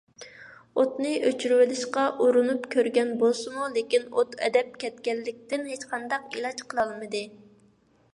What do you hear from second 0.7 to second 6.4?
ئوتنى ئۆچۈرۈۋېلىشقا ئۇرۇنۇپ كۆرگەن بولسىمۇ، لېكىن ئوت ئەدەپ كەتكەنلىكتىن ھېچقانداق